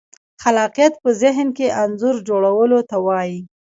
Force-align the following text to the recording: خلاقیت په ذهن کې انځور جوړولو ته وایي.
خلاقیت 0.41 0.93
په 1.03 1.09
ذهن 1.21 1.47
کې 1.57 1.75
انځور 1.81 2.15
جوړولو 2.29 2.79
ته 2.89 2.97
وایي. 3.05 3.39